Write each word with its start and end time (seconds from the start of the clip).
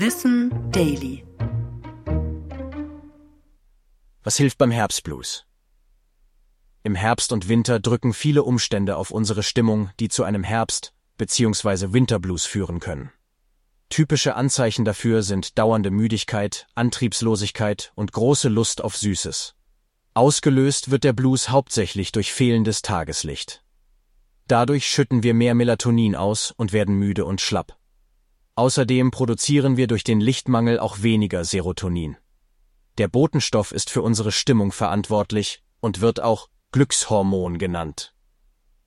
Wissen 0.00 0.52
Daily. 0.70 1.24
Was 4.22 4.36
hilft 4.36 4.56
beim 4.56 4.70
Herbstblues? 4.70 5.44
Im 6.84 6.94
Herbst 6.94 7.32
und 7.32 7.48
Winter 7.48 7.80
drücken 7.80 8.14
viele 8.14 8.44
Umstände 8.44 8.96
auf 8.96 9.10
unsere 9.10 9.42
Stimmung, 9.42 9.90
die 9.98 10.08
zu 10.08 10.22
einem 10.22 10.44
Herbst- 10.44 10.92
bzw. 11.16 11.92
Winterblues 11.92 12.46
führen 12.46 12.78
können. 12.78 13.10
Typische 13.88 14.36
Anzeichen 14.36 14.84
dafür 14.84 15.24
sind 15.24 15.58
dauernde 15.58 15.90
Müdigkeit, 15.90 16.68
Antriebslosigkeit 16.76 17.90
und 17.96 18.12
große 18.12 18.48
Lust 18.48 18.84
auf 18.84 18.96
Süßes. 18.96 19.56
Ausgelöst 20.14 20.92
wird 20.92 21.02
der 21.02 21.12
Blues 21.12 21.48
hauptsächlich 21.48 22.12
durch 22.12 22.32
fehlendes 22.32 22.82
Tageslicht. 22.82 23.64
Dadurch 24.46 24.86
schütten 24.86 25.24
wir 25.24 25.34
mehr 25.34 25.56
Melatonin 25.56 26.14
aus 26.14 26.54
und 26.56 26.72
werden 26.72 26.94
müde 26.94 27.24
und 27.24 27.40
schlapp. 27.40 27.77
Außerdem 28.58 29.12
produzieren 29.12 29.76
wir 29.76 29.86
durch 29.86 30.02
den 30.02 30.20
Lichtmangel 30.20 30.80
auch 30.80 31.02
weniger 31.02 31.44
Serotonin. 31.44 32.16
Der 32.98 33.06
Botenstoff 33.06 33.70
ist 33.70 33.88
für 33.88 34.02
unsere 34.02 34.32
Stimmung 34.32 34.72
verantwortlich 34.72 35.62
und 35.78 36.00
wird 36.00 36.18
auch 36.18 36.48
Glückshormon 36.72 37.58
genannt. 37.58 38.16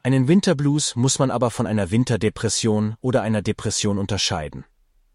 Einen 0.04 0.28
Winterblues 0.28 0.98
muss 0.98 1.20
man 1.20 1.32
aber 1.32 1.52
von 1.52 1.68
einer 1.68 1.90
Winterdepression 1.90 2.98
oder 3.00 3.22
einer 3.22 3.42
Depression 3.42 3.98
unterscheiden. 3.98 4.66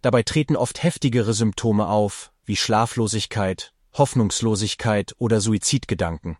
Dabei 0.00 0.22
treten 0.22 0.56
oft 0.56 0.82
heftigere 0.82 1.34
Symptome 1.34 1.86
auf, 1.86 2.32
wie 2.46 2.56
Schlaflosigkeit, 2.56 3.74
Hoffnungslosigkeit 3.92 5.14
oder 5.18 5.42
Suizidgedanken. 5.42 6.38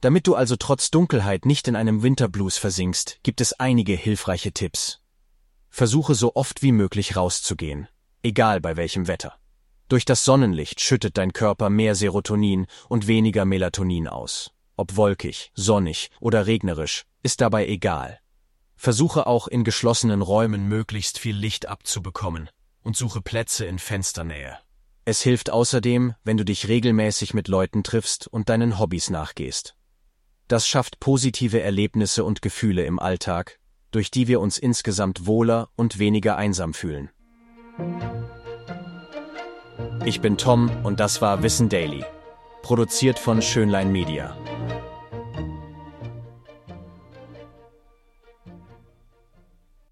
Damit 0.00 0.26
du 0.26 0.34
also 0.34 0.56
trotz 0.56 0.90
Dunkelheit 0.90 1.44
nicht 1.44 1.68
in 1.68 1.76
einem 1.76 2.02
Winterblues 2.02 2.56
versinkst, 2.56 3.18
gibt 3.22 3.42
es 3.42 3.52
einige 3.52 3.92
hilfreiche 3.92 4.52
Tipps. 4.52 5.02
Versuche 5.78 6.16
so 6.16 6.34
oft 6.34 6.62
wie 6.64 6.72
möglich 6.72 7.14
rauszugehen, 7.14 7.86
egal 8.24 8.60
bei 8.60 8.76
welchem 8.76 9.06
Wetter. 9.06 9.38
Durch 9.88 10.04
das 10.04 10.24
Sonnenlicht 10.24 10.80
schüttet 10.80 11.16
dein 11.16 11.32
Körper 11.32 11.70
mehr 11.70 11.94
Serotonin 11.94 12.66
und 12.88 13.06
weniger 13.06 13.44
Melatonin 13.44 14.08
aus. 14.08 14.50
Ob 14.76 14.96
wolkig, 14.96 15.52
sonnig 15.54 16.10
oder 16.18 16.48
regnerisch, 16.48 17.04
ist 17.22 17.40
dabei 17.42 17.68
egal. 17.68 18.18
Versuche 18.74 19.28
auch 19.28 19.46
in 19.46 19.62
geschlossenen 19.62 20.20
Räumen 20.20 20.66
möglichst 20.66 21.16
viel 21.16 21.36
Licht 21.36 21.66
abzubekommen 21.66 22.50
und 22.82 22.96
suche 22.96 23.20
Plätze 23.20 23.64
in 23.64 23.78
Fensternähe. 23.78 24.58
Es 25.04 25.22
hilft 25.22 25.48
außerdem, 25.48 26.16
wenn 26.24 26.38
du 26.38 26.44
dich 26.44 26.66
regelmäßig 26.66 27.34
mit 27.34 27.46
Leuten 27.46 27.84
triffst 27.84 28.26
und 28.26 28.48
deinen 28.48 28.80
Hobbys 28.80 29.10
nachgehst. 29.10 29.76
Das 30.48 30.66
schafft 30.66 30.98
positive 30.98 31.60
Erlebnisse 31.60 32.24
und 32.24 32.42
Gefühle 32.42 32.84
im 32.84 32.98
Alltag, 32.98 33.60
durch 33.90 34.10
die 34.10 34.28
wir 34.28 34.40
uns 34.40 34.58
insgesamt 34.58 35.26
wohler 35.26 35.68
und 35.76 35.98
weniger 35.98 36.36
einsam 36.36 36.74
fühlen. 36.74 37.10
Ich 40.04 40.20
bin 40.20 40.36
Tom 40.36 40.70
und 40.84 41.00
das 41.00 41.20
war 41.20 41.42
Wissen 41.42 41.68
Daily, 41.68 42.04
produziert 42.62 43.18
von 43.18 43.42
Schönlein 43.42 43.92
Media. 43.92 44.36